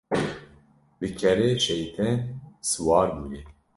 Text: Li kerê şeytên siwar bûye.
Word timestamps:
Li 0.99 1.09
kerê 1.19 1.49
şeytên 1.63 2.17
siwar 2.69 3.09
bûye. 3.17 3.41